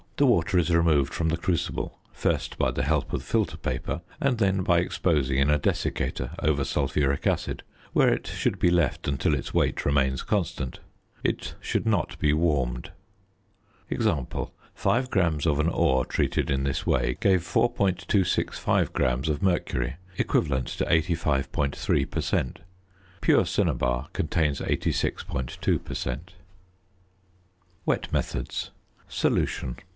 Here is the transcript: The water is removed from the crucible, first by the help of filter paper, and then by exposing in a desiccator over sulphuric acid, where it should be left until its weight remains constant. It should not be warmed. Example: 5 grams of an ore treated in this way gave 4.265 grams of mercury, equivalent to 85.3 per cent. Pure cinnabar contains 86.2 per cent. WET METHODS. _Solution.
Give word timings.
The 0.17 0.25
water 0.27 0.57
is 0.59 0.69
removed 0.73 1.13
from 1.15 1.29
the 1.29 1.37
crucible, 1.37 1.99
first 2.11 2.57
by 2.57 2.69
the 2.71 2.83
help 2.83 3.11
of 3.13 3.23
filter 3.23 3.57
paper, 3.57 4.01
and 4.19 4.37
then 4.39 4.61
by 4.61 4.79
exposing 4.79 5.37
in 5.37 5.49
a 5.49 5.57
desiccator 5.59 6.31
over 6.39 6.63
sulphuric 6.63 7.25
acid, 7.25 7.63
where 7.93 8.09
it 8.09 8.27
should 8.27 8.59
be 8.59 8.69
left 8.69 9.07
until 9.07 9.33
its 9.33 9.51
weight 9.53 9.83
remains 9.83 10.21
constant. 10.21 10.79
It 11.23 11.55
should 11.59 11.87
not 11.87 12.19
be 12.19 12.33
warmed. 12.33 12.91
Example: 13.89 14.53
5 14.75 15.09
grams 15.09 15.47
of 15.47 15.59
an 15.59 15.69
ore 15.69 16.05
treated 16.05 16.51
in 16.51 16.63
this 16.63 16.85
way 16.85 17.17
gave 17.19 17.41
4.265 17.41 18.93
grams 18.93 19.29
of 19.29 19.41
mercury, 19.41 19.95
equivalent 20.17 20.67
to 20.67 20.85
85.3 20.85 22.09
per 22.09 22.21
cent. 22.21 22.59
Pure 23.21 23.45
cinnabar 23.47 24.07
contains 24.13 24.61
86.2 24.61 25.83
per 25.83 25.93
cent. 25.95 26.33
WET 27.85 28.11
METHODS. 28.11 28.71
_Solution. 29.09 29.77